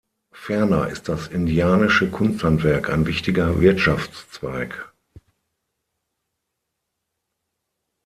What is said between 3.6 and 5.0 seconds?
Wirtschaftszweig.